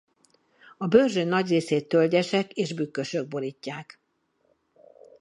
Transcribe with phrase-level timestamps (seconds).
[0.77, 3.99] A Börzsöny nagy részét tölgyesek és bükkösök borítják.